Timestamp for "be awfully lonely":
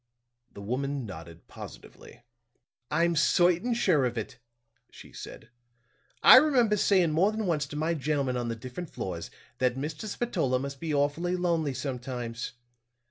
10.79-11.75